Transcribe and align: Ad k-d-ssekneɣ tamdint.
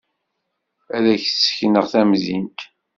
Ad 0.95 1.05
k-d-ssekneɣ 1.21 1.85
tamdint. 1.91 2.59